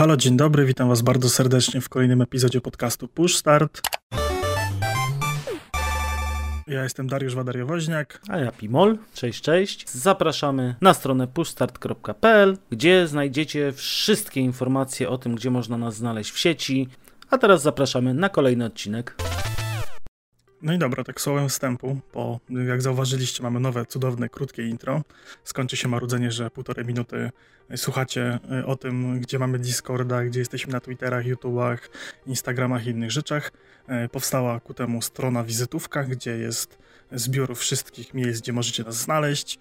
[0.00, 3.80] halo, dzień dobry, witam was bardzo serdecznie w kolejnym epizodzie podcastu Push Start.
[6.66, 8.20] Ja jestem Dariusz Wadariowoźniak.
[8.28, 8.98] A ja Pimol.
[9.14, 9.90] Cześć, cześć.
[9.90, 16.38] Zapraszamy na stronę pushstart.pl, gdzie znajdziecie wszystkie informacje o tym, gdzie można nas znaleźć w
[16.38, 16.88] sieci.
[17.30, 19.14] A teraz zapraszamy na kolejny odcinek.
[20.62, 25.02] No i dobra, tak słowem wstępu, bo jak zauważyliście, mamy nowe, cudowne, krótkie intro.
[25.44, 27.30] Skończy się marudzenie, że półtorej minuty
[27.76, 31.90] słuchacie y, o tym, gdzie mamy Discorda, gdzie jesteśmy na Twitterach, YouTubach,
[32.26, 33.52] Instagramach i innych rzeczach.
[34.04, 36.78] Y, powstała ku temu strona wizytówka, gdzie jest
[37.12, 39.58] zbiór wszystkich miejsc, gdzie możecie nas znaleźć.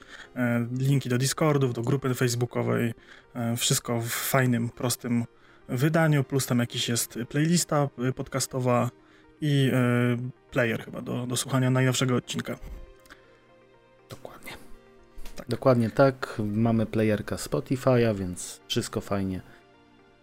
[0.78, 2.94] Linki do Discordów, do grupy facebookowej.
[3.58, 5.26] Wszystko w fajnym, prostym
[5.70, 8.90] wydaniu, plus tam jakiś jest playlista podcastowa
[9.42, 9.72] i
[10.52, 12.58] player chyba do, do słuchania najnowszego odcinka.
[14.10, 14.52] Dokładnie.
[15.36, 15.48] Tak.
[15.48, 16.42] Dokładnie tak.
[16.54, 19.42] Mamy playerka Spotify'a, więc wszystko fajnie.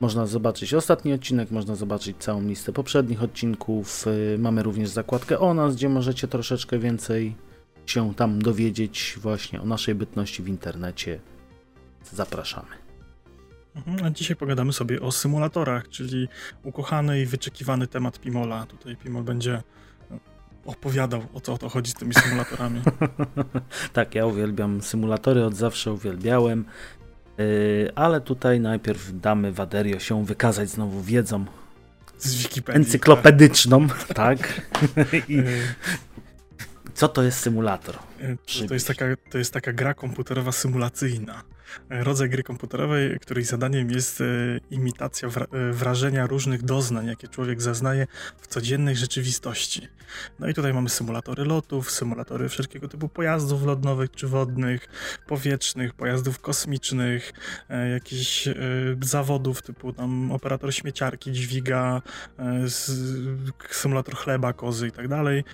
[0.00, 4.06] Można zobaczyć ostatni odcinek, można zobaczyć całą listę poprzednich odcinków.
[4.06, 7.34] Y, mamy również zakładkę o nas, gdzie możecie troszeczkę więcej
[7.86, 11.20] się tam dowiedzieć właśnie o naszej bytności w internecie.
[12.12, 12.85] Zapraszamy.
[13.76, 16.28] Mhm, a dzisiaj pogadamy sobie o symulatorach, czyli
[16.62, 18.66] ukochany i wyczekiwany temat Pimola.
[18.66, 19.62] Tutaj Pimol będzie
[20.66, 22.80] opowiadał, o co o to chodzi z tymi symulatorami.
[23.92, 26.64] tak, ja uwielbiam symulatory, od zawsze uwielbiałem,
[27.38, 31.44] yy, ale tutaj najpierw damy Waderio się wykazać znowu wiedzą
[32.18, 34.38] z Wikipedii, encyklopedyczną, tak?
[35.28, 35.44] I yy.
[36.94, 37.96] co to jest symulator?
[38.60, 41.42] To, to, jest taka, to jest taka gra komputerowa symulacyjna
[41.90, 44.24] rodzaj gry komputerowej, której zadaniem jest e,
[44.70, 48.06] imitacja e, wrażenia różnych doznań, jakie człowiek zaznaje
[48.40, 49.88] w codziennej rzeczywistości.
[50.38, 54.88] No i tutaj mamy symulatory lotów, symulatory wszelkiego typu pojazdów lodnowych czy wodnych,
[55.26, 57.32] powietrznych, pojazdów kosmicznych,
[57.68, 58.48] e, jakichś
[59.02, 62.02] zawodów typu tam operator śmieciarki, dźwiga,
[63.70, 65.44] symulator chleba, kozy i tak dalej.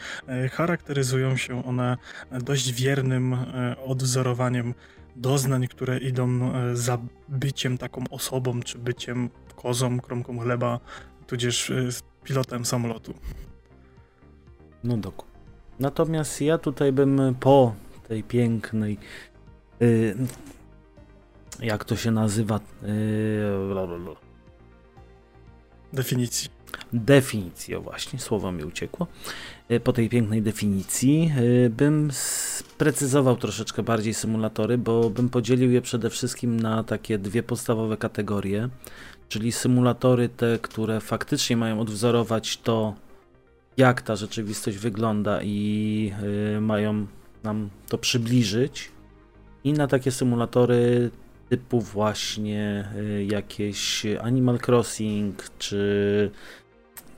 [0.52, 1.96] Charakteryzują się one
[2.30, 3.36] dość wiernym
[3.84, 4.74] odwzorowaniem
[5.16, 10.80] doznań, które idą e, za byciem taką osobą, czy byciem kozą, kromką chleba,
[11.26, 11.88] tudzież e,
[12.24, 13.14] pilotem samolotu.
[14.84, 15.32] No dokładnie.
[15.80, 17.74] Natomiast ja tutaj bym po
[18.08, 18.98] tej pięknej,
[19.80, 20.16] yy,
[21.60, 24.16] jak to się nazywa, yy,
[25.92, 26.61] definicji.
[26.92, 29.06] Definicji, o właśnie, słowo mi uciekło.
[29.68, 31.32] E, po tej pięknej definicji
[31.66, 37.42] e, bym sprecyzował troszeczkę bardziej symulatory, bo bym podzielił je przede wszystkim na takie dwie
[37.42, 38.68] podstawowe kategorie,
[39.28, 42.94] czyli symulatory te, które faktycznie mają odwzorować to,
[43.76, 46.12] jak ta rzeczywistość wygląda i
[46.56, 47.06] e, mają
[47.42, 48.90] nam to przybliżyć,
[49.64, 51.10] i na takie symulatory
[51.48, 52.88] typu właśnie
[53.26, 56.30] jakieś Animal Crossing czy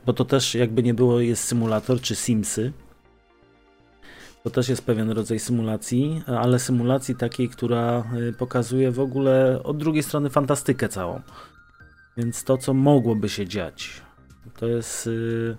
[0.05, 2.73] bo to też jakby nie było jest symulator czy Simsy.
[4.43, 9.77] To też jest pewien rodzaj symulacji, ale symulacji takiej, która y, pokazuje w ogóle od
[9.77, 11.21] drugiej strony fantastykę całą.
[12.17, 14.01] Więc to, co mogłoby się dziać,
[14.59, 15.07] to jest.
[15.07, 15.57] Y,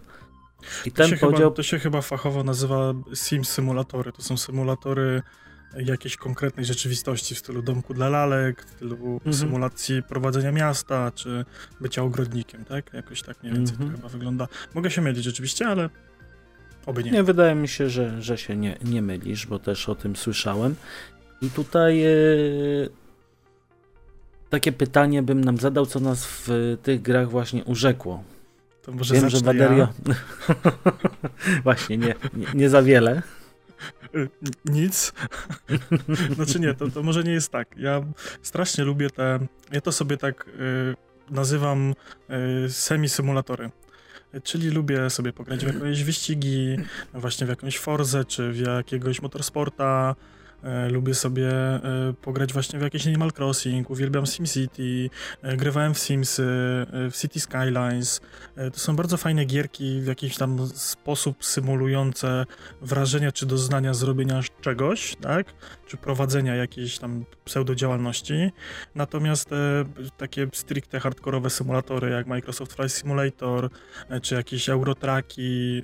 [0.87, 1.41] I ten to się podział.
[1.41, 4.13] Chyba, to się chyba fachowo nazywa Sim symulatory.
[4.13, 5.23] To są symulatory
[5.75, 9.34] jakiejś konkretnej rzeczywistości w stylu domku dla lalek, w stylu mhm.
[9.34, 11.44] symulacji prowadzenia miasta, czy
[11.81, 12.94] bycia ogrodnikiem, tak?
[12.94, 13.91] Jakoś tak mniej więcej mhm.
[13.91, 14.49] to chyba wygląda.
[14.75, 15.91] Mogę się mylić rzeczywiście, ale
[16.87, 17.10] oby nie.
[17.10, 20.75] Nie, wydaje mi się, że, że się nie, nie mylisz, bo też o tym słyszałem.
[21.43, 22.91] I tutaj yy,
[24.50, 28.25] takie pytanie bym nam zadał, co nas w tych grach właśnie urzekło.
[28.83, 29.88] To może Wiem, że Baderio...
[30.09, 30.15] Ja.
[31.65, 33.22] właśnie, nie, nie, nie za wiele.
[34.65, 35.12] Nic.
[36.34, 37.77] znaczy nie, to, to może nie jest tak.
[37.77, 38.03] Ja
[38.43, 39.38] strasznie lubię te,
[39.72, 40.94] ja to sobie tak y,
[41.31, 41.94] nazywam
[42.65, 43.71] y, semi-symulatory.
[44.42, 46.77] Czyli lubię sobie pograć w jakieś wyścigi,
[47.15, 50.15] właśnie w jakąś Forzę, czy w jakiegoś motorsporta,
[50.91, 51.80] lubię sobie e,
[52.22, 55.10] pograć właśnie w jakiś Animal Crossing, uwielbiam SimCity,
[55.42, 56.41] e, grywałem w Sims,
[56.92, 58.20] w City Skylines.
[58.72, 62.47] To są bardzo fajne gierki, w jakiś tam sposób symulujące
[62.80, 65.47] wrażenia czy doznania zrobienia czegoś, tak?
[65.86, 68.50] Czy prowadzenia jakiejś tam pseudodziałalności.
[68.94, 69.50] Natomiast
[70.16, 73.70] takie stricte hardkorowe symulatory jak Microsoft Flight Simulator,
[74.22, 75.82] czy jakieś Eurotraki,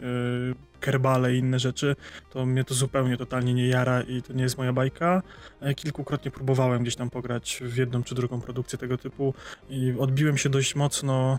[0.82, 1.96] kerbale i inne rzeczy,
[2.30, 5.22] to mnie to zupełnie, totalnie nie jara i to nie jest moja bajka.
[5.60, 9.34] E, kilkukrotnie próbowałem gdzieś tam pograć w jedną czy drugą produkcję tego typu
[9.68, 11.38] i odbiłem się dość mocno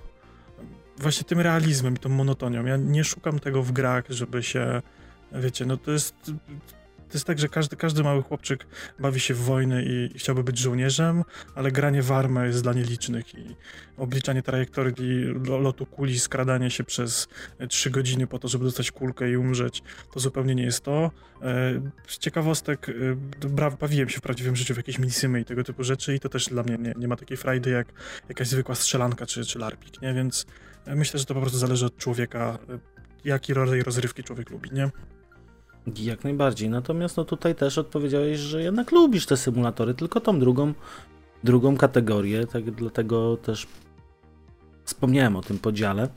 [0.97, 2.65] właśnie tym realizmem i tą monotonią.
[2.65, 4.81] Ja nie szukam tego w grach, żeby się,
[5.31, 6.15] wiecie, no to jest
[7.07, 8.67] to jest tak, że każdy, każdy mały chłopczyk
[8.99, 11.23] bawi się w wojnę i, chciałby być żołnierzem,
[11.55, 13.55] ale granie w armę jest dla nielicznych i
[13.97, 15.25] obliczanie trajektorii
[15.59, 17.27] lotu kuli, skradanie się przez
[17.69, 19.83] trzy godziny po to, żeby dostać kulkę i umrzeć,
[20.13, 21.11] to zupełnie nie jest to.
[22.07, 22.87] Z ciekawostek
[23.79, 26.47] bawiłem się w prawdziwym życiu w jakieś minisymy i tego typu rzeczy i to też
[26.47, 27.87] dla mnie nie, nie ma takiej frajdy jak
[28.29, 30.13] jakaś zwykła strzelanka czy, czy larpik, nie?
[30.13, 30.45] Więc
[30.87, 32.57] myślę, że to po prostu zależy od człowieka,
[33.25, 34.89] jaki rodzaj rozrywki człowiek lubi, nie?
[35.97, 36.69] Jak najbardziej.
[36.69, 40.73] Natomiast no tutaj też odpowiedziałeś, że jednak lubisz te symulatory, tylko tą drugą,
[41.43, 43.67] drugą kategorię, tak dlatego też
[44.83, 46.09] wspomniałem o tym podziale.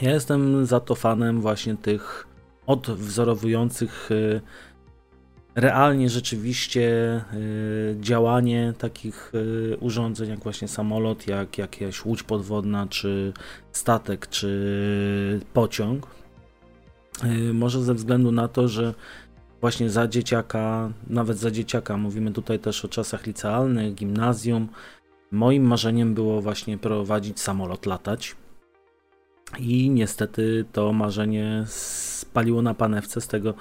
[0.00, 2.26] Ja jestem za to fanem właśnie tych
[2.66, 4.40] odwzorowujących y,
[5.54, 13.32] realnie rzeczywiście y, działanie takich y, urządzeń jak właśnie samolot, jak jakaś łódź podwodna, czy
[13.72, 16.06] statek, czy pociąg.
[17.24, 18.94] Y, może ze względu na to, że
[19.60, 24.68] właśnie za dzieciaka, nawet za dzieciaka, mówimy tutaj też o czasach licealnych, gimnazjum,
[25.30, 28.36] moim marzeniem było właśnie prowadzić samolot, latać.
[29.58, 33.54] I niestety to marzenie spaliło na panewce z tego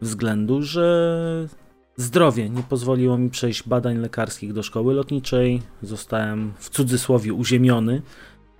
[0.00, 1.48] względu, że
[1.96, 5.62] zdrowie nie pozwoliło mi przejść badań lekarskich do szkoły lotniczej.
[5.82, 8.02] Zostałem w cudzysłowie uziemiony.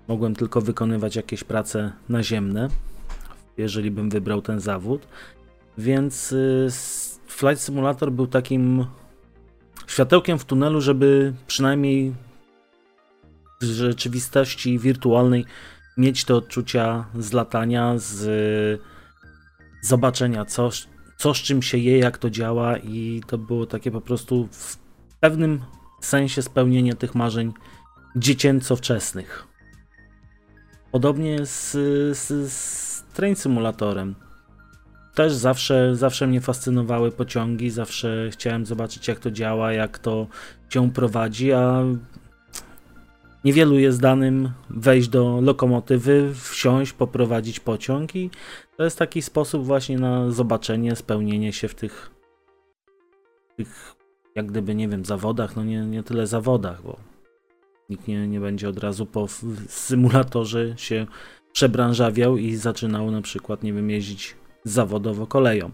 [0.08, 2.68] Mogłem tylko wykonywać jakieś prace naziemne,
[3.58, 5.08] jeżeli bym wybrał ten zawód.
[5.78, 6.68] Więc y,
[7.26, 8.86] Flight Simulator był takim
[9.86, 12.14] światełkiem w tunelu, żeby przynajmniej
[13.60, 15.44] w rzeczywistości wirtualnej
[15.96, 18.80] mieć te odczucia z latania, z
[19.82, 20.70] zobaczenia, co,
[21.18, 24.76] co z czym się je, jak to działa, i to było takie po prostu w
[25.20, 25.60] pewnym
[26.00, 27.52] sensie spełnienie tych marzeń
[28.16, 29.46] dziecięco wczesnych.
[30.92, 31.72] Podobnie z,
[32.18, 34.14] z, z Train Simulatorem.
[35.14, 40.26] Też zawsze, zawsze mnie fascynowały pociągi, zawsze chciałem zobaczyć, jak to działa, jak to
[40.70, 41.84] się prowadzi, a
[43.44, 48.30] Niewielu jest danym wejść do lokomotywy, wsiąść, poprowadzić pociąg i
[48.76, 52.10] to jest taki sposób właśnie na zobaczenie, spełnienie się w tych,
[53.56, 53.94] tych
[54.34, 56.96] jak gdyby, nie wiem, zawodach, no nie, nie tyle zawodach, bo
[57.88, 59.26] nikt nie, nie będzie od razu po
[59.68, 61.06] symulatorze się
[61.52, 65.70] przebranżawiał i zaczynał na przykład, nie wiem, jeździć zawodowo koleją.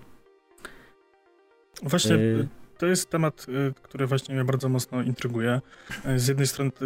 [1.82, 5.60] Właśnie y to jest temat, y, który właśnie mnie bardzo mocno intryguje.
[6.06, 6.84] Y, z jednej strony y,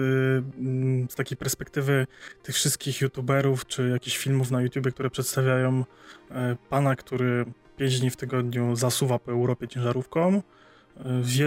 [0.58, 2.06] mm, z takiej perspektywy
[2.42, 5.84] tych wszystkich youtuberów, czy jakichś filmów na YouTube, które przedstawiają
[6.68, 7.44] pana, który
[7.76, 10.42] 5 dni w tygodniu zasuwa po Europie ciężarówką,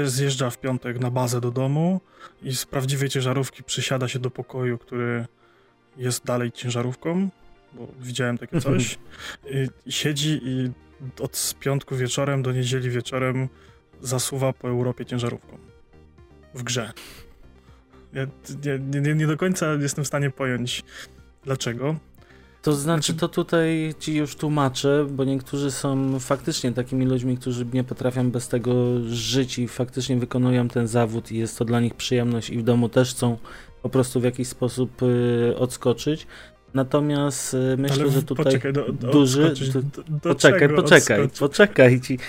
[0.06, 2.01] zjeżdża w piątek na bazę do domu
[2.44, 5.25] i z prawdziwej ciężarówki przysiada się do pokoju, który
[5.98, 7.30] jest dalej ciężarówką,
[7.74, 8.98] bo widziałem takie coś,
[9.86, 10.71] i siedzi i
[11.19, 13.50] od piątku wieczorem do niedzieli wieczorem
[14.01, 15.57] zasuwa po Europie ciężarówką.
[16.53, 16.92] W grze.
[18.13, 18.27] Ja
[18.92, 20.83] nie, nie, nie do końca jestem w stanie pojąć
[21.44, 21.95] dlaczego.
[22.62, 27.66] To znaczy, znaczy, to tutaj ci już tłumaczę, bo niektórzy są faktycznie takimi ludźmi, którzy
[27.74, 28.74] nie potrafią bez tego
[29.10, 32.90] żyć i faktycznie wykonują ten zawód i jest to dla nich przyjemność i w domu
[32.90, 33.38] też chcą
[33.81, 36.28] po prostu w jakiś sposób y, odskoczyć.
[36.74, 39.53] Natomiast y, myślę, Ale że tutaj poczekaj, do, do duży.
[39.74, 41.39] Do, do poczekaj, poczekaj, odskoczyć?
[41.39, 42.20] poczekaj ci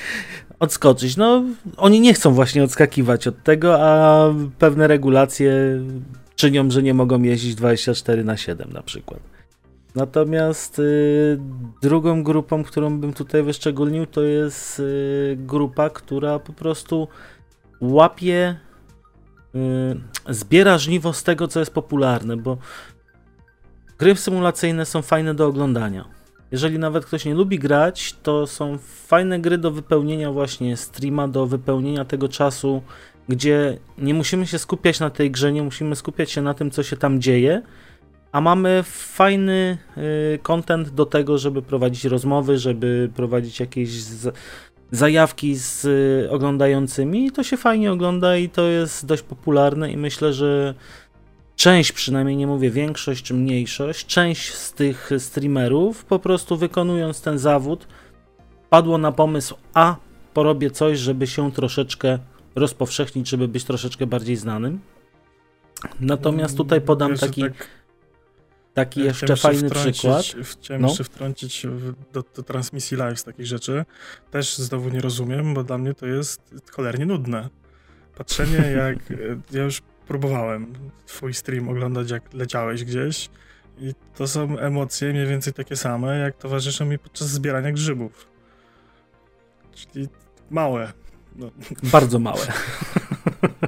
[0.58, 1.16] odskoczyć.
[1.16, 1.44] No,
[1.76, 5.52] oni nie chcą właśnie odskakiwać od tego, a pewne regulacje
[6.36, 9.31] czynią, że nie mogą jeździć 24 na 7 na przykład.
[9.94, 11.38] Natomiast y,
[11.82, 17.08] drugą grupą, którą bym tutaj wyszczególnił, to jest y, grupa, która po prostu
[17.80, 18.56] łapie,
[19.54, 22.58] y, zbiera żniwo z tego, co jest popularne, bo
[24.02, 26.04] Gry symulacyjne są fajne do oglądania.
[26.52, 31.46] Jeżeli nawet ktoś nie lubi grać, to są fajne gry do wypełnienia właśnie streama, do
[31.46, 32.82] wypełnienia tego czasu,
[33.28, 36.82] gdzie nie musimy się skupiać na tej grze, nie musimy skupiać się na tym, co
[36.82, 37.62] się tam dzieje,
[38.32, 39.78] a mamy fajny
[40.34, 43.90] y, content do tego, żeby prowadzić rozmowy, żeby prowadzić jakieś
[44.90, 47.26] zajawki z y, oglądającymi.
[47.26, 50.74] I to się fajnie ogląda i to jest dość popularne i myślę, że
[51.56, 57.38] część, przynajmniej nie mówię większość czy mniejszość, część z tych streamerów po prostu wykonując ten
[57.38, 57.86] zawód
[58.70, 59.96] padło na pomysł, a
[60.34, 62.18] porobię coś, żeby się troszeczkę
[62.54, 64.80] rozpowszechnić, żeby być troszeczkę bardziej znanym.
[66.00, 67.68] Natomiast tutaj podam taki, tak,
[68.74, 70.24] taki ja jeszcze fajny przykład.
[70.42, 70.88] Chciałem no.
[70.88, 71.66] jeszcze wtrącić
[72.12, 73.84] do, do, transmisji live z takich rzeczy.
[74.30, 77.48] Też znowu nie rozumiem, bo dla mnie to jest cholernie nudne.
[78.16, 78.98] Patrzenie jak,
[79.50, 80.72] ja już próbowałem
[81.06, 83.30] twój stream oglądać, jak leciałeś gdzieś
[83.78, 88.26] i to są emocje mniej więcej takie same, jak towarzyszą mi podczas zbierania grzybów.
[89.74, 90.08] Czyli
[90.50, 90.92] małe.
[91.36, 91.50] No.
[91.82, 92.46] Bardzo małe.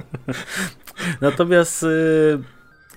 [1.20, 2.42] Natomiast y,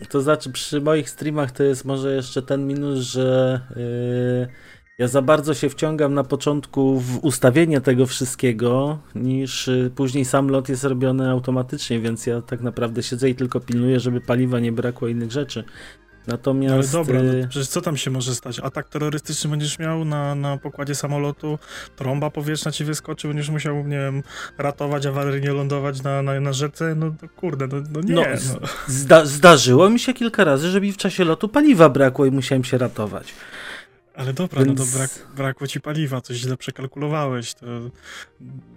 [0.09, 4.47] to znaczy przy moich streamach to jest może jeszcze ten minus, że y,
[4.97, 10.49] ja za bardzo się wciągam na początku w ustawienie tego wszystkiego, niż y, później sam
[10.49, 14.71] lot jest robiony automatycznie, więc ja tak naprawdę siedzę i tylko pilnuję, żeby paliwa nie
[14.71, 15.63] brakło innych rzeczy.
[16.27, 16.93] Natomiast.
[16.93, 18.59] No ale dobra, no, przecież co tam się może stać?
[18.59, 21.59] Atak terrorystyczny będziesz miał na, na pokładzie samolotu,
[21.95, 24.23] trąba powietrzna ci wyskoczy, będziesz musiał, nie wiem,
[24.57, 26.95] ratować, awaryjnie lądować na, na, na rzece.
[26.95, 28.13] No kurde, no, no nie.
[28.13, 28.67] No, no.
[28.87, 32.63] Zda zdarzyło mi się kilka razy, że mi w czasie lotu paliwa brakło i musiałem
[32.63, 33.33] się ratować.
[34.17, 34.79] Ale dobra, Więc...
[34.79, 37.53] no to brak, brakło ci paliwa, coś źle przekalkulowałeś.
[37.53, 37.65] To,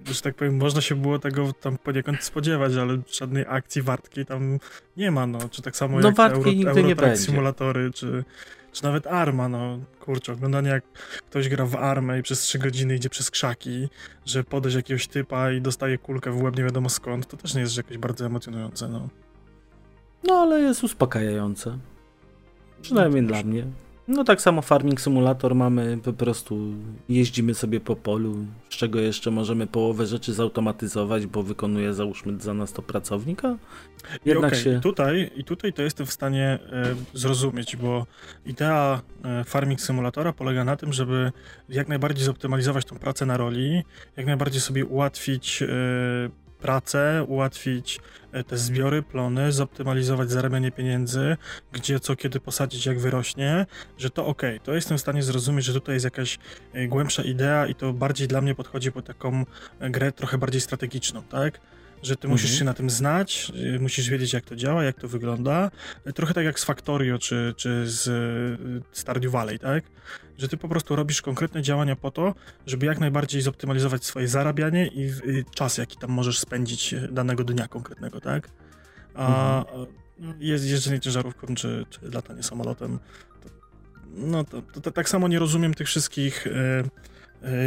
[0.06, 4.58] że tak powiem, można się było tego tam poniekąd spodziewać, ale żadnej akcji wartkiej tam
[4.96, 5.38] nie ma, no.
[5.50, 7.16] Czy tak samo no, jak Euro, nigdy nie będzie.
[7.16, 8.24] symulatory, czy,
[8.72, 9.78] czy nawet Arma, no.
[10.00, 10.84] Kurczę, oglądanie jak
[11.30, 13.88] ktoś gra w Armę i przez 3 godziny idzie przez krzaki,
[14.26, 17.60] że podejść jakiegoś typa i dostaje kulkę w łeb nie wiadomo skąd, to też nie
[17.60, 19.08] jest jakoś bardzo emocjonujące, no.
[20.24, 21.78] No, ale jest uspokajające.
[22.82, 23.66] Przynajmniej no, dla mnie.
[24.10, 26.58] No tak samo Farming Simulator mamy, po prostu
[27.08, 28.36] jeździmy sobie po polu,
[28.70, 33.56] z czego jeszcze możemy połowę rzeczy zautomatyzować, bo wykonuje załóżmy za nas to pracownika.
[34.24, 34.78] Jednak I okay, się...
[34.78, 38.06] I tutaj, I tutaj to jestem w stanie e, zrozumieć, bo
[38.46, 41.32] idea e, Farming Simulatora polega na tym, żeby
[41.68, 43.82] jak najbardziej zoptymalizować tą pracę na roli,
[44.16, 45.66] jak najbardziej sobie ułatwić e,
[46.60, 48.00] pracę, ułatwić
[48.32, 51.36] e, te zbiory, plony, zoptymalizować zarabianie pieniędzy,
[51.72, 53.66] gdzie co kiedy posadzić, jak wyrośnie,
[53.98, 56.38] że to ok, to jestem w stanie zrozumieć, że tutaj jest jakaś
[56.72, 59.44] e, głębsza idea i to bardziej dla mnie podchodzi po taką
[59.80, 61.60] e, grę trochę bardziej strategiczną, tak?
[62.02, 62.58] Że ty musisz mhm.
[62.58, 65.70] się na tym znać, musisz wiedzieć, jak to działa, jak to wygląda.
[66.14, 68.10] Trochę tak jak z Factorio czy, czy z
[68.92, 69.84] Stardew Valley, tak?
[70.38, 72.34] Że ty po prostu robisz konkretne działania po to,
[72.66, 77.68] żeby jak najbardziej zoptymalizować swoje zarabianie i, i czas, jaki tam możesz spędzić danego dnia
[77.68, 78.48] konkretnego, tak?
[79.14, 79.86] A mhm.
[80.40, 82.98] jest jeżdżenie ciężarówką czy, czy latanie samolotem,
[83.42, 83.48] to,
[84.14, 86.50] no to, to, to, tak samo nie rozumiem tych wszystkich y,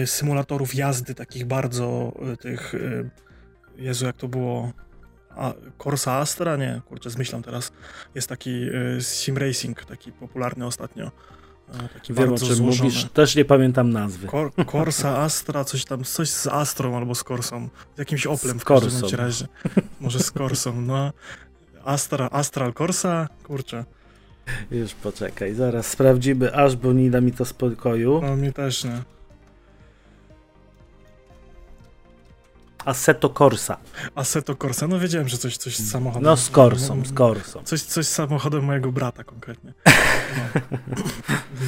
[0.04, 2.74] y, symulatorów jazdy, takich bardzo y, tych
[3.77, 4.72] Jezu, jak to było?
[5.30, 5.53] A,
[5.84, 6.56] Corsa Astra?
[6.58, 7.72] Nie, kurczę, zmyślam teraz.
[8.15, 11.12] Jest taki y, sim racing, taki popularny ostatnio.
[11.74, 12.89] E, taki Wiem, o czym złożony.
[12.89, 14.27] mówisz, też nie pamiętam nazwy.
[14.27, 17.70] Cor Corsa Astra, coś tam, coś z Astrą albo z Corsą.
[17.96, 19.48] Z jakimś Oplem z w każdym razie.
[20.01, 21.12] Może z Corsą, no.
[21.86, 23.27] Astra, Astral Corsa?
[23.44, 23.86] Kurczę.
[24.72, 28.22] Już poczekaj, zaraz sprawdzimy, aż bo nie da mi to spokoju.
[28.22, 29.01] No, mi też nie.
[32.86, 33.78] Assetto Corsa.
[34.16, 36.24] Assetto Corsa, no wiedziałem, że coś, coś z samochodem.
[36.24, 37.63] No z Corsą, z Corsą.
[37.63, 39.74] Coś, coś z samochodem mojego brata konkretnie.
[40.54, 40.62] No.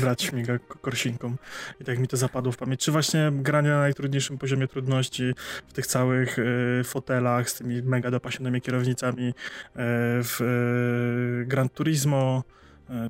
[0.01, 1.35] Brat śmiga korsinką.
[1.81, 2.81] I tak mi to zapadło w pamięć.
[2.81, 5.33] Czy właśnie granie na najtrudniejszym poziomie trudności
[5.67, 9.33] w tych całych y, fotelach z tymi mega dopasionymi kierownicami y,
[10.23, 12.43] w y, Gran Turismo,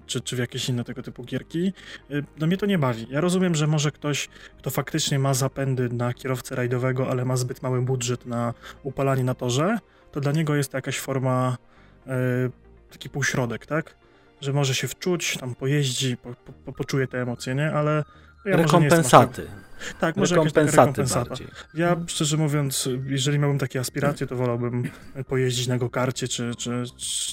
[0.05, 1.73] czy, czy w jakieś inne tego typu gierki.
[2.11, 3.07] E, no mnie to nie bawi.
[3.09, 7.61] Ja rozumiem, że może ktoś, kto faktycznie ma zapędy na kierowcę rajdowego, ale ma zbyt
[7.61, 8.53] mały budżet na
[8.83, 9.79] upalanie na torze,
[10.11, 11.57] to dla niego jest to jakaś forma,
[12.07, 12.11] e,
[12.91, 13.95] taki półśrodek, tak?
[14.41, 16.33] Że może się wczuć, tam pojeździ, po,
[16.65, 17.71] po, poczuje te emocje, nie?
[17.71, 18.03] Ale
[18.45, 19.47] ja rekompensaty.
[19.99, 21.29] Tak, może rekompensaty rekompensata.
[21.29, 21.47] Bardziej.
[21.73, 24.91] Ja szczerze mówiąc, jeżeli miałbym takie aspiracje, to wolałbym
[25.27, 26.83] pojeździć na gokarcie, czy, czy,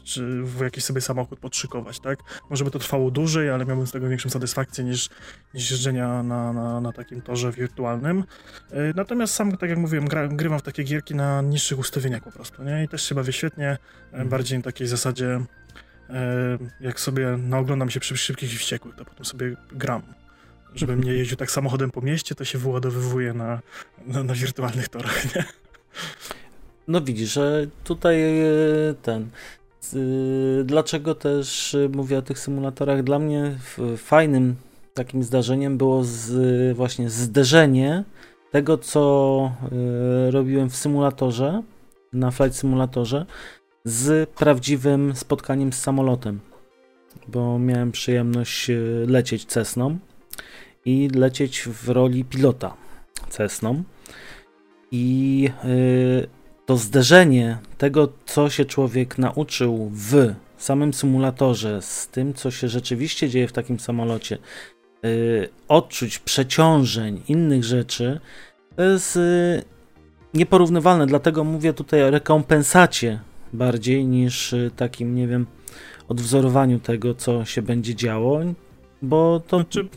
[0.05, 2.19] czy w jakiś sobie samochód podszykować, tak?
[2.51, 5.09] Może by to trwało dłużej, ale miałbym z tego większą satysfakcję niż,
[5.55, 8.25] niż jeżdżenia na, na, na takim torze wirtualnym.
[8.71, 12.33] E, natomiast sam, tak jak mówiłem, gra, grywam w takie gierki na niższych ustawieniach po
[12.33, 12.85] prostu, nie?
[12.85, 13.79] I też się bawię świetnie, e,
[14.11, 14.29] mhm.
[14.29, 15.41] bardziej na takiej zasadzie
[16.11, 20.03] e, jak sobie naoglądam się przy szybkich i wściekłych, to potem sobie gram
[20.75, 23.61] żebym nie jeździł tak samochodem po mieście, to się wyładowywuje na,
[24.07, 25.45] na, na wirtualnych torach, nie?
[26.89, 28.47] No widzisz, że tutaj e,
[29.03, 29.31] ten.
[30.65, 33.03] Dlaczego też mówię o tych symulatorach?
[33.03, 33.59] Dla mnie
[33.97, 34.57] fajnym
[34.95, 38.05] takim zdarzeniem było z, właśnie zderzenie
[38.51, 39.53] tego, co
[40.27, 41.63] e, robiłem w symulatorze,
[42.13, 43.27] na flight symulatorze,
[43.85, 46.41] z prawdziwym spotkaniem z samolotem.
[47.29, 48.75] Bo miałem przyjemność e,
[49.07, 49.99] lecieć Cessną
[50.85, 52.75] i lecieć w roli pilota
[53.29, 53.83] Cessną.
[54.91, 56.27] I yy,
[56.67, 63.29] to zderzenie tego, co się człowiek nauczył w samym symulatorze, z tym, co się rzeczywiście
[63.29, 64.39] dzieje w takim samolocie,
[65.03, 68.21] yy, odczuć przeciążeń, innych rzeczy,
[68.77, 69.63] to jest yy,
[70.35, 71.07] nieporównywalne.
[71.07, 73.21] Dlatego mówię tutaj o rekompensacie
[73.53, 75.47] bardziej niż y, takim, nie wiem,
[76.09, 78.41] odwzorowaniu tego, co się będzie działo,
[79.03, 79.57] bo to.
[79.57, 79.89] Znaczy,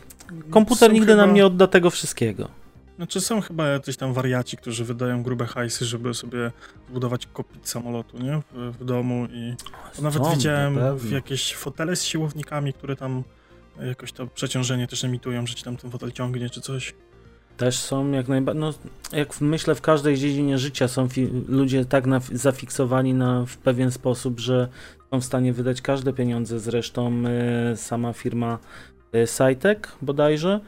[0.50, 1.26] Komputer nigdy chyba...
[1.26, 2.48] nam nie odda tego wszystkiego.
[2.96, 6.52] Znaczy są chyba jacyś tam wariaci, którzy wydają grube hajsy, żeby sobie
[6.90, 8.40] zbudować kokpit samolotu, nie?
[8.52, 9.54] W, w domu i
[10.02, 10.78] nawet Są, widziałem
[11.10, 13.22] jakieś fotele z siłownikami, które tam
[13.80, 16.94] jakoś to przeciążenie też emitują, że ci tam ten fotel ciągnie czy coś.
[17.56, 18.74] Też są jak najbardziej, no
[19.12, 21.08] jak myślę w każdej dziedzinie życia są
[21.48, 24.68] ludzie tak na, zafiksowani na, w pewien sposób, że
[25.10, 26.60] są w stanie wydać każde pieniądze.
[26.60, 27.22] Zresztą
[27.72, 28.58] y, sama firma
[29.14, 30.60] y, Cytek bodajże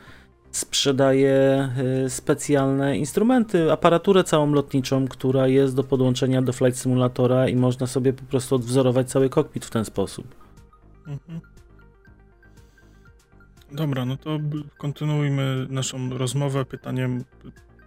[0.50, 1.68] sprzedaje
[2.06, 7.86] y, specjalne instrumenty, aparaturę całą lotniczą, która jest do podłączenia do Flight Simulatora i można
[7.86, 10.34] sobie po prostu odwzorować cały kokpit w ten sposób.
[11.06, 11.40] Mhm.
[13.72, 14.38] Dobra, no to
[14.78, 17.24] kontynuujmy naszą rozmowę pytaniem,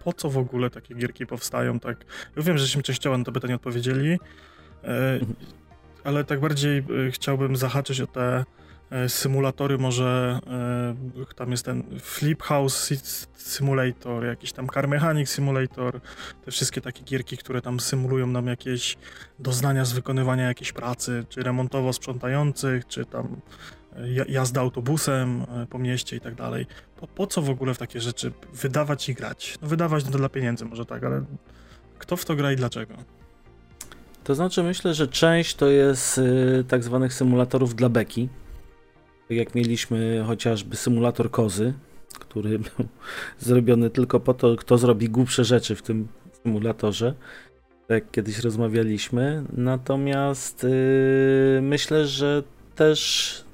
[0.04, 2.04] po co w ogóle takie gierki powstają, tak?
[2.36, 4.18] Ja wiem, żeśmy częściowo na to pytanie odpowiedzieli, e,
[4.84, 5.34] mhm.
[6.04, 8.44] ale tak bardziej e, chciałbym zahaczyć o te e,
[9.08, 10.40] symulatory, może
[11.36, 12.92] tam jest ten Flip House
[13.36, 16.00] Simulator, jakiś tam Car Mechanic Simulator,
[16.44, 18.96] te wszystkie takie gierki, które tam symulują nam jakieś
[19.38, 23.40] doznania z wykonywania jakiejś pracy, czy remontowo-sprzątających, czy tam
[24.28, 26.66] jazda autobusem e, po mieście i tak dalej.
[26.96, 29.58] Po, po co w ogóle w takie rzeczy wydawać i grać?
[29.62, 31.24] No wydawać to dla pieniędzy może tak, ale
[31.98, 32.94] kto w to gra i dlaczego?
[34.24, 38.28] To znaczy myślę, że część to jest y, tak zwanych symulatorów dla beki.
[39.32, 41.74] Tak jak mieliśmy chociażby symulator kozy,
[42.18, 42.86] który był
[43.38, 46.08] zrobiony tylko po to, kto zrobi głupsze rzeczy w tym
[46.42, 47.14] symulatorze.
[47.88, 49.44] Tak kiedyś rozmawialiśmy.
[49.52, 52.42] Natomiast y, myślę, że
[52.74, 53.44] też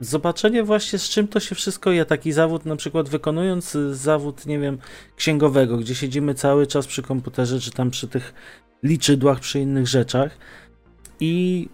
[0.00, 2.04] zobaczenie właśnie z czym to się wszystko je.
[2.04, 4.78] Taki zawód, na przykład wykonując zawód, nie wiem,
[5.16, 8.34] księgowego, gdzie siedzimy cały czas przy komputerze, czy tam przy tych
[8.82, 10.38] liczydłach, przy innych rzeczach
[11.20, 11.68] i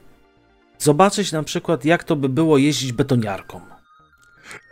[0.79, 3.61] zobaczyć na przykład, jak to by było jeździć betoniarką.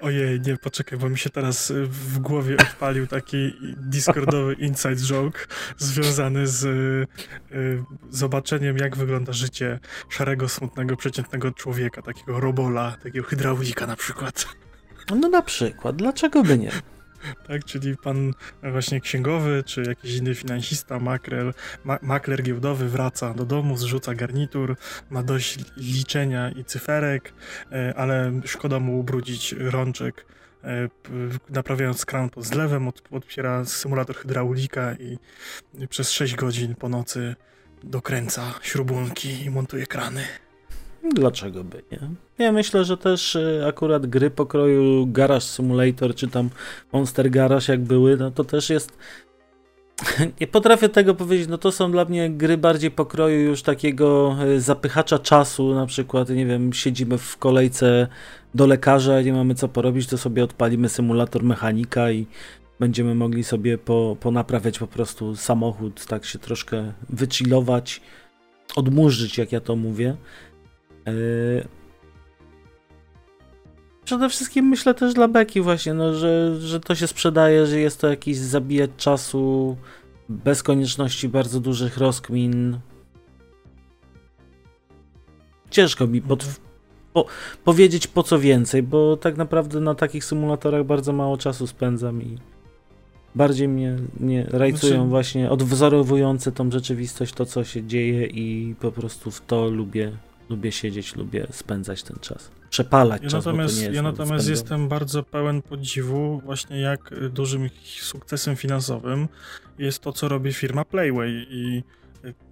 [0.00, 5.46] Ojej, nie, poczekaj, bo mi się teraz y, w głowie odpalił taki discordowy inside joke
[5.76, 7.06] związany z y,
[7.56, 14.46] y, zobaczeniem, jak wygląda życie szarego, smutnego, przeciętnego człowieka, takiego robola, takiego hydraulika na przykład.
[15.10, 16.70] No na przykład, dlaczego by nie?
[17.48, 17.64] Tak?
[17.64, 23.76] Czyli pan właśnie księgowy, czy jakiś inny finansista, makrel, ma, makler giełdowy wraca do domu,
[23.76, 24.76] zrzuca garnitur,
[25.10, 27.32] ma dość liczenia i cyferek,
[27.72, 30.26] e, ale szkoda mu ubrudzić rączek
[30.64, 30.88] e,
[31.50, 35.18] naprawiając kran pod zlewem, od, odpiera symulator hydraulika i,
[35.88, 37.34] przez 6 godzin po nocy
[37.84, 40.24] dokręca śrubunki i montuje krany.
[41.14, 41.98] Dlaczego by nie?
[42.38, 46.50] Ja myślę, że też y, akurat gry pokroju Garage Simulator, czy tam
[46.92, 48.98] Monster Garage jak były, no to też jest...
[50.40, 54.60] Nie potrafię tego powiedzieć, no to są dla mnie gry bardziej pokroju już takiego y,
[54.60, 58.06] zapychacza czasu, na przykład, nie wiem, siedzimy w kolejce
[58.54, 62.26] do lekarza, nie mamy co porobić, to sobie odpalimy symulator mechanika i
[62.80, 68.00] będziemy mogli sobie po, ponaprawiać po prostu samochód, tak się troszkę wychillować,
[68.76, 70.16] odmurzyć, jak ja to mówię.
[71.06, 71.68] Yy,
[74.04, 78.00] przede wszystkim myślę też dla Beki właśnie, no, że, że to się sprzedaje, że jest
[78.00, 79.76] to jakiś zabijać czasu
[80.28, 82.78] bez konieczności bardzo dużych rozkmin.
[85.70, 86.44] Ciężko mi pod,
[87.12, 87.26] po,
[87.64, 92.38] powiedzieć po co więcej, bo tak naprawdę na takich symulatorach bardzo mało czasu spędzam i
[93.34, 95.08] bardziej mnie, mnie rajcują znaczy...
[95.08, 100.12] właśnie odwzorowujące tą rzeczywistość, to co się dzieje i po prostu w to lubię
[100.48, 102.50] lubię siedzieć, lubię spędzać ten czas.
[102.70, 109.28] Przepalać ja czas, natomiast, Ja natomiast jestem bardzo pełen podziwu właśnie jak dużym sukcesem finansowym
[109.78, 111.82] jest to, co robi firma Playway i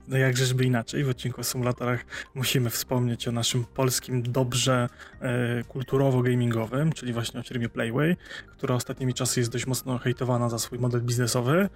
[0.09, 2.05] no jak żeby inaczej, w odcinku o symulatorach
[2.35, 4.89] musimy wspomnieć o naszym polskim dobrze
[5.21, 8.17] e, kulturowo-gamingowym, czyli właśnie o firmie Playway,
[8.57, 11.69] która ostatnimi czasy jest dość mocno hejtowana za swój model biznesowy.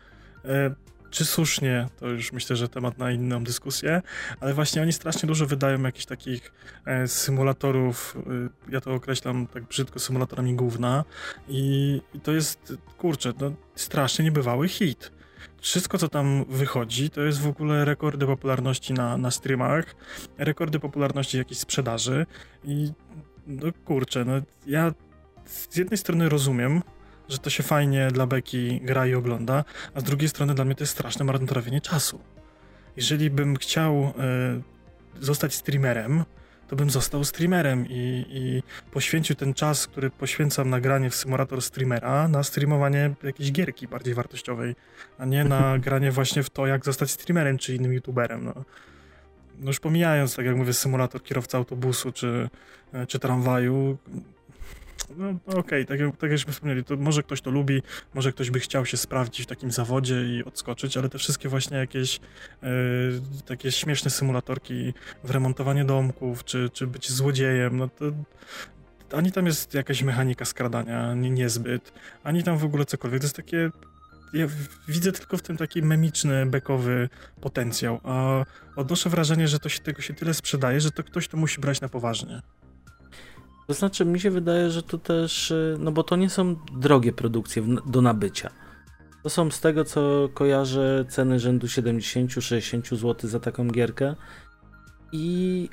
[0.45, 0.75] E,
[1.11, 4.03] czy słusznie, to już myślę, że temat na inną dyskusję,
[4.41, 6.53] ale właśnie oni strasznie dużo wydają jakichś takich
[6.85, 8.17] e, symulatorów,
[8.69, 11.05] e, ja to określam tak brzydko symulatorami główna
[11.49, 15.13] i, i to jest, kurczę, no, strasznie niebywały hit.
[15.61, 19.95] Wszystko, co tam wychodzi, to jest w ogóle rekordy popularności na, na streamach,
[20.39, 22.27] rekordy popularności jakiejś sprzedaży
[22.65, 22.93] i
[23.47, 24.33] no kurczę, no
[24.67, 24.93] ja
[25.45, 26.83] z jednej strony rozumiem,
[27.29, 29.65] że to się fajnie dla Beki gra i ogląda,
[29.95, 32.21] a z drugiej strony dla mnie to jest straszne marnotrawienie czasu.
[32.97, 34.13] Jeżeli bym chciał
[35.21, 36.25] y, zostać streamerem,
[36.69, 38.63] to bym został streamerem i, i,
[38.93, 44.15] poświęcił ten czas, który poświęcam na granie w symulator streamera, na streamowanie jakiejś gierki bardziej
[44.15, 44.75] wartościowej,
[45.19, 48.45] a nie na granie właśnie w to, jak zostać streamerem czy innym youtuberem.
[48.45, 48.55] No.
[49.61, 52.49] no już pomijając, tak jak mówię, symulator kierowca autobusu czy,
[53.09, 53.99] czy tramwaju,
[55.17, 57.83] no okej, okay, tak, jak, tak jakśmy wspomnieli, to może ktoś to lubi,
[58.15, 61.77] może ktoś by chciał się sprawdzić w takim zawodzie i odskoczyć, ale te wszystkie właśnie
[61.77, 62.21] jakieś
[62.63, 62.69] e,
[63.47, 68.13] takie śmieszne symulatorki w remontowanie domków, czy, czy być złodziejem, no to
[69.13, 71.93] ani tam jest jakaś mechanika skradania, nie, niezbyt,
[72.25, 73.21] ani tam w ogóle cokolwiek.
[73.21, 73.71] To jest takie
[74.33, 74.47] ja
[74.89, 77.09] widzę tylko w tym taki memiczny, bekowy
[77.41, 78.45] potencjał, a
[78.77, 81.81] odnoszę wrażenie, że to się, tego się tyle sprzedaje, że to ktoś to musi brać
[81.81, 82.43] na poważnie.
[83.69, 87.13] To znaczy, mi się wydaje, że to też, y, no bo to nie są drogie
[87.13, 88.51] produkcje do nabycia.
[89.23, 94.15] To są z tego, co kojarzę, ceny rzędu 70-60 zł za taką gierkę.
[95.13, 95.69] I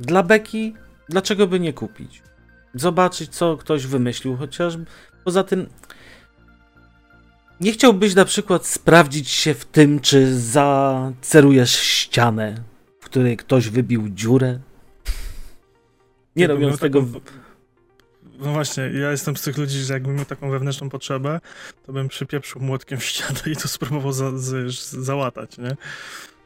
[0.00, 0.74] dla beki,
[1.08, 2.22] dlaczego by nie kupić?
[2.74, 4.78] Zobaczyć, co ktoś wymyślił, chociaż
[5.24, 5.66] poza tym.
[7.60, 12.54] Nie chciałbyś na przykład sprawdzić się w tym, czy zacerujesz ścianę,
[13.00, 14.58] w której ktoś wybił dziurę,
[16.36, 17.02] nie robiąc tego.
[17.02, 17.20] Taką,
[18.38, 21.40] no właśnie, ja jestem z tych ludzi, że jakbym miał taką wewnętrzną potrzebę,
[21.86, 24.56] to bym przypieprzył młotkiem w ścianę i to spróbował za, za,
[24.90, 25.76] załatać, nie?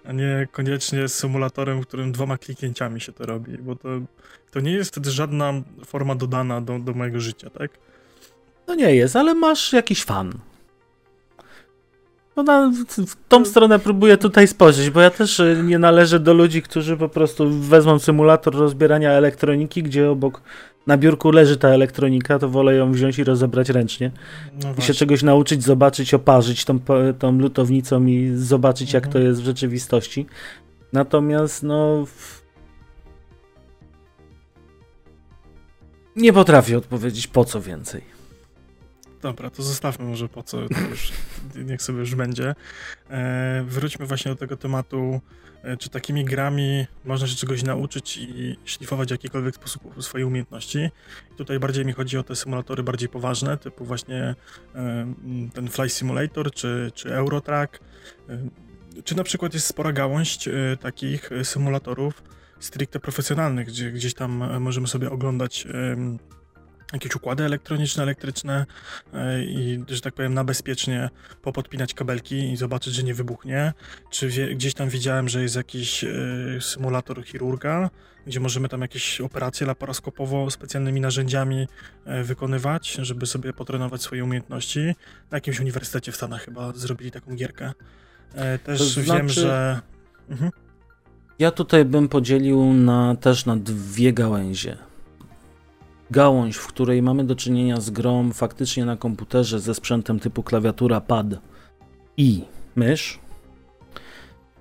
[0.04, 3.88] A nie koniecznie z symulatorem, w którym dwoma kliknięciami się to robi, bo to,
[4.50, 5.52] to nie jest wtedy żadna
[5.86, 7.70] forma dodana do, do mojego życia, tak?
[8.66, 10.32] No nie jest, ale masz jakiś fan.
[12.36, 12.72] No na,
[13.06, 16.96] w tą stronę próbuję tutaj spojrzeć, bo ja też y, nie należę do ludzi, którzy
[16.96, 20.42] po prostu wezmą symulator rozbierania elektroniki, gdzie obok
[20.86, 24.10] na biurku leży ta elektronika, to wolę ją wziąć i rozebrać ręcznie.
[24.62, 26.78] No I się czegoś nauczyć, zobaczyć, oparzyć tą,
[27.18, 29.04] tą lutownicą i zobaczyć, mhm.
[29.04, 30.26] jak to jest w rzeczywistości.
[30.92, 32.04] Natomiast, no.
[36.16, 38.09] Nie potrafię odpowiedzieć, po co więcej.
[39.22, 41.12] Dobra, to zostawmy może po co, już,
[41.66, 42.54] niech sobie już będzie.
[43.10, 45.20] E, wróćmy właśnie do tego tematu,
[45.62, 50.78] e, czy takimi grami można się czegoś nauczyć i szlifować w jakikolwiek sposób swoje umiejętności.
[51.32, 54.34] I tutaj bardziej mi chodzi o te symulatory bardziej poważne, typu właśnie
[54.74, 55.14] e,
[55.54, 57.80] ten Fly Simulator, czy, czy Eurotrack,
[58.28, 58.38] e,
[59.04, 62.22] czy na przykład jest spora gałąź e, takich symulatorów
[62.60, 65.66] stricte profesjonalnych, gdzie gdzieś tam e, możemy sobie oglądać
[66.92, 68.66] jakieś układy elektroniczne, elektryczne
[69.14, 71.10] e, i, że tak powiem, na bezpiecznie
[71.42, 73.72] popodpinać kabelki i zobaczyć, że nie wybuchnie.
[74.10, 77.90] Czy wie, gdzieś tam widziałem, że jest jakiś y, symulator chirurga,
[78.26, 81.66] gdzie możemy tam jakieś operacje laparoskopowo specjalnymi narzędziami
[82.20, 84.80] y, wykonywać, żeby sobie potrenować swoje umiejętności.
[85.30, 87.72] Na jakimś uniwersytecie w Stanach chyba zrobili taką gierkę.
[88.54, 89.18] Y, też to znaczy...
[89.18, 89.80] wiem, że...
[90.28, 90.50] Mhm.
[91.38, 94.89] Ja tutaj bym podzielił na, też na dwie gałęzie
[96.10, 101.00] gałąź, w której mamy do czynienia z grą faktycznie na komputerze ze sprzętem typu klawiatura,
[101.00, 101.26] pad
[102.16, 102.44] i
[102.76, 103.18] mysz.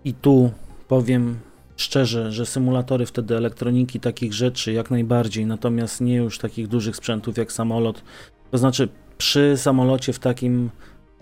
[0.06, 0.52] I tu
[0.88, 1.40] powiem
[1.78, 7.38] szczerze, że symulatory wtedy elektroniki takich rzeczy jak najbardziej, natomiast nie już takich dużych sprzętów
[7.38, 8.04] jak samolot.
[8.52, 10.70] To znaczy przy samolocie w takim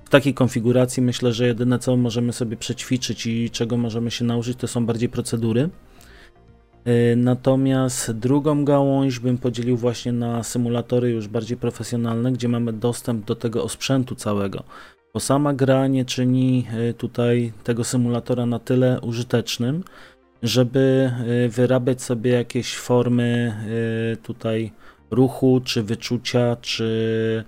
[0.05, 4.57] w takiej konfiguracji myślę, że jedyne co możemy sobie przećwiczyć i czego możemy się nauczyć
[4.57, 5.69] to są bardziej procedury.
[6.87, 13.25] Y, natomiast drugą gałąź bym podzielił właśnie na symulatory już bardziej profesjonalne, gdzie mamy dostęp
[13.25, 14.63] do tego osprzętu całego.
[15.13, 19.83] Bo sama gra nie czyni y, tutaj tego symulatora na tyle użytecznym,
[20.43, 21.11] żeby
[21.45, 23.53] y, wyrabiać sobie jakieś formy
[24.23, 24.71] tutaj
[25.11, 27.43] ruchu, czy wyczucia, czy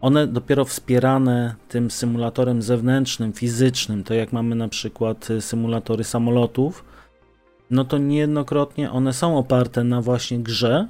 [0.00, 6.84] one dopiero wspierane tym symulatorem zewnętrznym, fizycznym, to jak mamy na przykład symulatory samolotów,
[7.70, 10.88] no to niejednokrotnie one są oparte na właśnie grze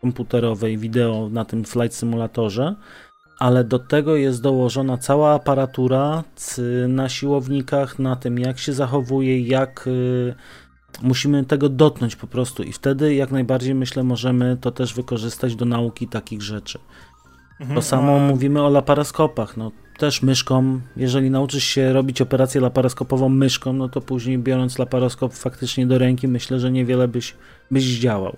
[0.00, 2.74] komputerowej, wideo na tym Flight Simulatorze,
[3.38, 6.24] ale do tego jest dołożona cała aparatura
[6.88, 10.34] na siłownikach, na tym jak się zachowuje, jak y,
[11.02, 15.64] musimy tego dotknąć po prostu i wtedy jak najbardziej myślę możemy to też wykorzystać do
[15.64, 16.78] nauki takich rzeczy.
[17.60, 18.18] Mhm, to samo a...
[18.18, 19.56] mówimy o laparoskopach.
[19.56, 25.34] No, też myszką, jeżeli nauczysz się robić operację laparoskopową myszką, no to później biorąc laparoskop
[25.34, 27.34] faktycznie do ręki, myślę, że niewiele byś,
[27.70, 28.36] byś zdziałał.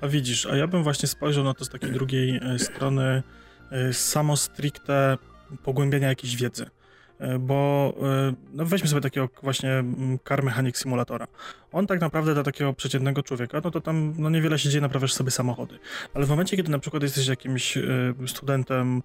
[0.00, 3.22] A widzisz, a ja bym właśnie spojrzał na to z takiej drugiej e, strony,
[3.70, 5.18] e, samo stricte
[5.62, 6.66] pogłębiania jakiejś wiedzy.
[7.18, 11.26] E, bo e, no weźmy sobie takiego właśnie mm, car mechanic simulatora.
[11.72, 15.12] On tak naprawdę dla takiego przeciętnego człowieka, no to tam no niewiele się dzieje, naprawiasz
[15.12, 15.78] sobie samochody.
[16.14, 17.82] Ale w momencie, kiedy na przykład jesteś jakimś e,
[18.26, 19.02] studentem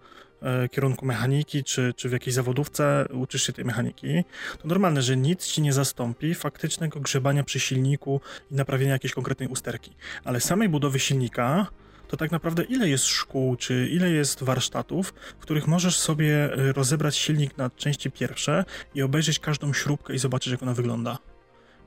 [0.72, 4.24] kierunku mechaniki, czy, czy w jakiejś zawodówce uczysz się tej mechaniki,
[4.62, 8.22] to normalne, że nic ci nie zastąpi faktycznego grzebania przy silniku
[8.52, 9.96] i naprawienia jakiejś konkretnej usterki.
[10.24, 11.68] Ale samej budowy silnika
[12.14, 16.74] to tak naprawdę ile jest szkół, czy ile jest warsztatów, w których możesz sobie y,
[16.74, 21.18] rozebrać silnik na części pierwsze i obejrzeć każdą śrubkę i zobaczyć, jak ona wygląda.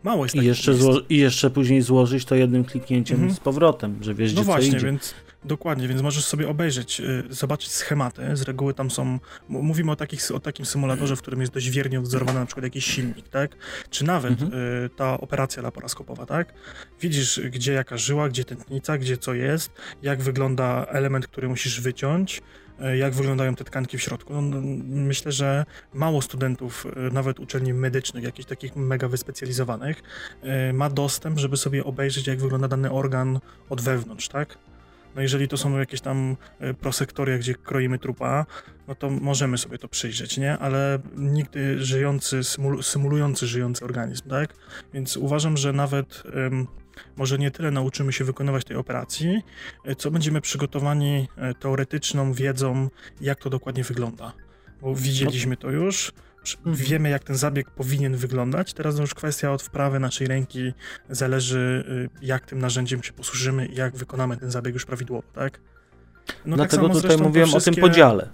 [0.02, 0.72] Mało jest I jeszcze,
[1.08, 3.34] I jeszcze później złożyć to jednym kliknięciem mhm.
[3.34, 4.86] z powrotem, że wiesz, no gdzie właśnie, idzie.
[4.86, 5.14] więc
[5.46, 8.36] Dokładnie, więc możesz sobie obejrzeć, y, zobaczyć schematy.
[8.36, 9.18] Z reguły tam są.
[9.48, 12.84] Mówimy o, takich, o takim symulatorze, w którym jest dość wiernie odzorowany na przykład jakiś
[12.84, 13.56] silnik, tak?
[13.90, 14.52] Czy nawet mhm.
[14.52, 16.54] y, ta operacja laparoskopowa, tak?
[17.00, 19.70] Widzisz, gdzie jaka żyła, gdzie tętnica, gdzie co jest,
[20.02, 22.42] jak wygląda element, który musisz wyciąć,
[22.98, 24.34] jak wyglądają te tkanki w środku.
[24.34, 30.02] No, no, myślę, że mało studentów, y, nawet uczelni medycznych, jakichś takich mega wyspecjalizowanych,
[30.70, 34.58] y, ma dostęp, żeby sobie obejrzeć, jak wygląda dany organ od wewnątrz, tak?
[35.14, 38.46] No jeżeli to są jakieś tam e, prosektoria, gdzie kroimy trupa,
[38.88, 40.58] no to możemy sobie to przyjrzeć, nie?
[40.58, 44.54] Ale nigdy żyjący, symul symulujący żyjący organizm, tak?
[44.94, 46.22] Więc uważam, że nawet
[47.16, 49.42] może nie tyle nauczymy się wykonywać tej operacji,
[49.84, 54.32] e, co będziemy przygotowani e, teoretyczną wiedzą, jak to dokładnie wygląda.
[54.80, 56.12] Bo widzieliśmy to już,
[56.54, 56.76] Mhm.
[56.76, 58.72] Wiemy, jak ten zabieg powinien wyglądać.
[58.72, 60.72] Teraz już kwestia od wprawy naszej ręki
[61.10, 61.84] zależy,
[62.22, 65.60] y, jak tym narzędziem się posłużymy i jak wykonamy ten zabieg już prawidłowo, tak?
[66.46, 67.70] No, Dlatego tak tutaj mówiłem wszystkie...
[67.70, 68.28] o tym podziale.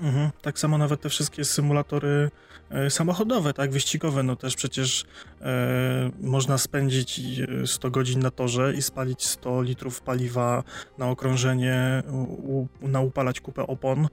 [0.00, 2.30] Mhm, tak samo nawet te wszystkie symulatory
[2.70, 5.04] e, samochodowe, tak, wyścigowe, no też przecież
[5.40, 7.20] e, można spędzić
[7.66, 10.62] 100 godzin na torze i spalić 100 litrów paliwa
[10.98, 12.02] na okrążenie,
[12.42, 14.08] u, naupalać kupę opon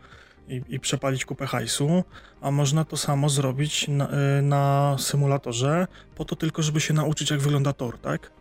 [0.48, 2.04] i, i przepalić kupę hajsu,
[2.42, 7.32] a można to samo zrobić na, y, na, symulatorze, po to tylko, żeby się nauczyć,
[7.32, 8.32] jak wygląda tor, tak?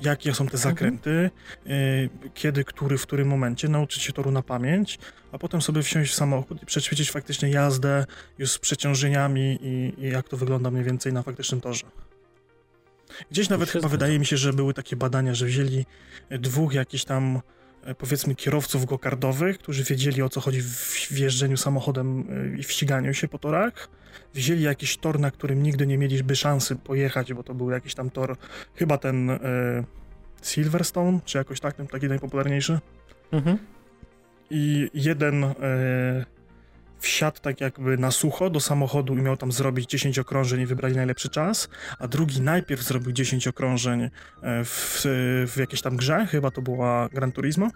[0.00, 0.74] Jakie są te mhm.
[0.74, 1.30] zakręty,
[1.66, 4.98] y, kiedy, który, w którym momencie, nauczyć się toru na pamięć,
[5.32, 8.06] a potem sobie wsiąść w samochód i przećwiczyć faktycznie jazdę
[8.38, 11.84] już z przeciążeniami i, i jak to wygląda mniej więcej na faktycznym torze.
[13.30, 15.86] Gdzieś nawet chyba wydaje mi się, że były takie badania, że wzięli
[16.30, 17.40] dwóch jakichś tam
[17.98, 23.14] powiedzmy kierowców gokardowych, którzy wiedzieli o co chodzi w jeżdżeniu samochodem e, i w ściganiu
[23.14, 23.88] się po torach.
[24.34, 28.10] Wzięli jakiś tor, na którym nigdy nie mieliby szansy pojechać, bo to był jakiś tam
[28.10, 28.36] tor,
[28.74, 29.38] chyba ten e,
[30.42, 32.78] Silverstone, czy jakoś tak, ten taki najpopularniejszy.
[33.32, 33.58] Mhm.
[34.50, 35.54] I jeden e,
[36.98, 40.96] wsiadł tak jakby na sucho do samochodu i miał tam zrobić 10 okrążeń i wybrali
[40.96, 44.10] najlepszy czas, a drugi najpierw zrobił 10 okrążeń e,
[44.64, 45.02] w,
[45.46, 47.70] w jakiejś tam grze, chyba to była Gran Turismo,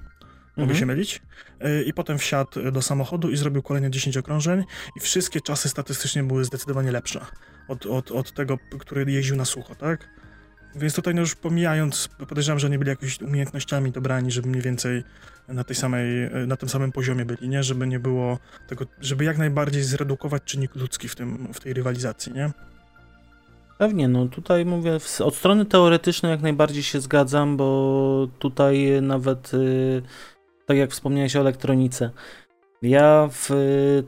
[0.56, 0.78] mogę mhm.
[0.78, 1.22] się mylić,
[1.60, 4.64] e, i potem wsiadł do samochodu i zrobił kolejne 10 okrążeń
[4.96, 7.26] i wszystkie czasy statystycznie były zdecydowanie lepsze
[7.68, 10.08] od, od, od tego, który jeździł na sucho, tak?
[10.74, 15.04] Więc tutaj no już pomijając, podejrzewam, że nie byli jakimiś umiejętnościami dobrani, żeby mniej więcej
[15.48, 17.62] na tej samej, na tym samym poziomie byli, nie?
[17.62, 22.32] Żeby nie było tego, żeby jak najbardziej zredukować czynnik ludzki w, tym, w tej rywalizacji,
[22.32, 22.50] nie?
[23.78, 30.02] Pewnie, no tutaj mówię, od strony teoretycznej jak najbardziej się zgadzam, bo tutaj nawet, y,
[30.66, 32.10] tak jak wspomniałeś o elektronice,
[32.82, 33.50] ja w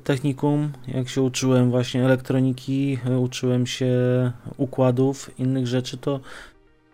[0.05, 3.93] technikum, jak się uczyłem właśnie elektroniki, uczyłem się
[4.57, 6.21] układów, innych rzeczy, to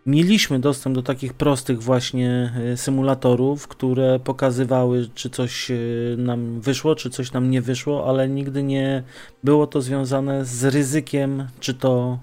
[0.06, 5.74] mieliśmy dostęp do takich prostych właśnie e, symulatorów, które pokazywały, czy coś e,
[6.16, 9.02] nam wyszło, czy coś nam nie wyszło, ale nigdy nie
[9.44, 12.18] było to związane z ryzykiem, czy to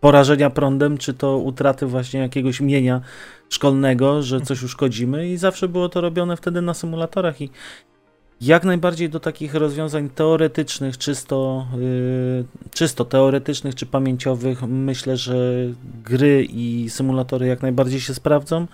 [0.00, 3.00] porażenia prądem, czy to utraty właśnie jakiegoś mienia
[3.48, 7.50] szkolnego, że coś uszkodzimy i zawsze było to robione wtedy na symulatorach i
[8.40, 15.36] jak najbardziej do takich rozwiązań teoretycznych, czysto, yy, czysto teoretycznych czy pamięciowych, myślę, że
[16.04, 18.66] gry i symulatory jak najbardziej się sprawdzą.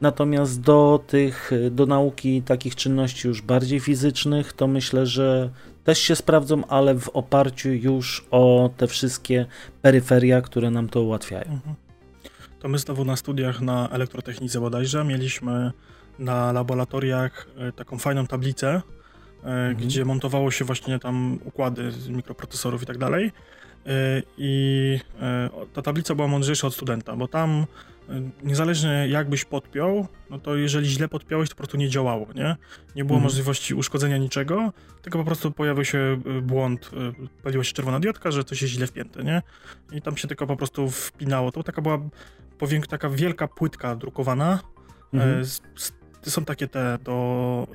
[0.00, 5.50] Natomiast do tych, do nauki takich czynności już bardziej fizycznych, to myślę, że
[5.84, 9.46] też się sprawdzą, ale w oparciu już o te wszystkie
[9.82, 11.52] peryferia, które nam to ułatwiają.
[11.52, 11.74] Mhm.
[12.58, 15.72] To my znowu na studiach na elektrotechnice bodajże mieliśmy
[16.18, 18.82] na laboratoriach e, taką fajną tablicę,
[19.46, 19.76] mhm.
[19.76, 23.32] gdzie montowało się właśnie tam układy z mikroprocesorów i tak dalej.
[23.86, 27.66] E, I e, ta tablica była mądrzejsza od studenta, bo tam
[28.42, 32.56] niezależnie jak byś podpiął, no to jeżeli źle podpiąłeś, to po prostu nie działało, nie?
[32.96, 33.22] Nie było mhm.
[33.22, 36.90] możliwości uszkodzenia niczego, tylko po prostu pojawił się błąd,
[37.42, 39.42] paliła się czerwona diodka, że coś jest źle wpięte, nie?
[39.92, 41.52] I tam się tylko po prostu wpinało.
[41.52, 41.98] To taka była
[42.58, 44.60] powięk, taka wielka płytka drukowana
[45.14, 45.44] mhm.
[45.44, 45.92] z, z
[46.30, 47.68] są takie te do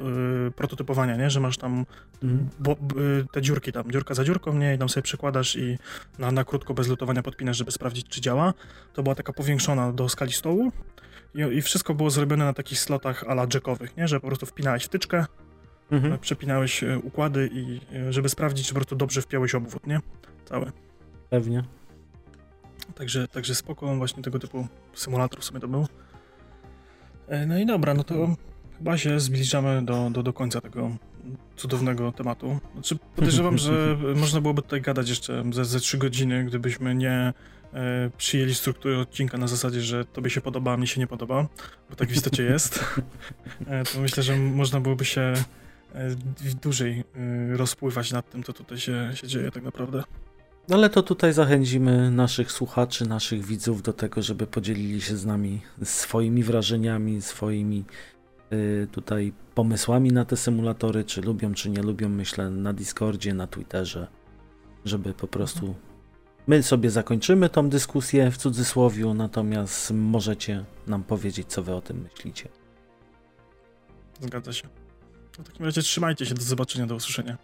[0.48, 1.30] y, prototypowania, nie?
[1.30, 1.86] Że masz tam
[2.24, 2.50] mm.
[2.60, 4.76] bo, y, te dziurki tam, dziurka za dziurką, nie?
[4.76, 5.78] I tam sobie przekładasz i
[6.20, 8.54] na, na krótko, bez lutowania podpinasz, żeby sprawdzić, czy działa.
[8.94, 10.72] To była taka powiększona do skali stołu
[11.36, 14.08] i, i wszystko było zrobione na takich slotach ala jackowych, nie?
[14.08, 15.26] Że po prostu wpinałeś wtyczkę,
[15.92, 16.20] mhm.
[16.20, 20.00] przepinałeś y, układy i y, żeby sprawdzić, czy po prostu dobrze wpiąłeś obwód, nie?
[20.46, 20.72] Cały.
[21.30, 21.64] Pewnie.
[22.96, 25.88] Także, także spoko, właśnie tego typu symulator sobie to był.
[27.32, 28.36] E, no i dobra, no to
[28.78, 30.92] chyba się zbliżamy do, do, do końca tego
[31.56, 32.60] cudownego tematu.
[32.74, 37.34] Znaczy, podejrzewam, że można byłoby tutaj gadać jeszcze ze, ze 3 godziny, gdybyśmy nie
[37.74, 41.48] e, przyjęli strukturę odcinka na zasadzie, że tobie się podoba, a mnie się nie podoba,
[41.90, 42.80] bo tak w istocie jest,
[43.68, 46.16] e, to myślę, że można byłoby się e,
[46.62, 50.04] dłużej e, rozpływać nad tym, co tutaj się, się dzieje tak naprawdę.
[50.68, 55.26] No ale to tutaj zachęcimy naszych słuchaczy, naszych widzów do tego, żeby podzielili się z
[55.26, 57.86] nami swoimi wrażeniami, swoimi
[58.54, 63.48] y, tutaj pomysłami na te symulatory, czy lubią, czy nie lubią, myślę, na Discordzie, na
[63.48, 64.08] Twitterze,
[64.86, 65.76] żeby po prostu
[66.48, 72.02] my sobie zakończymy tą dyskusję w cudzysłowiu, natomiast możecie nam powiedzieć, co wy o tym
[72.02, 72.50] myślicie.
[74.20, 74.68] Zgadza się.
[75.32, 77.38] W takim razie trzymajcie się, do zobaczenia, do usłyszenia.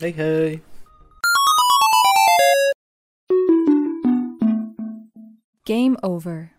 [0.00, 0.79] Hej, hej!
[5.70, 6.50] Game over.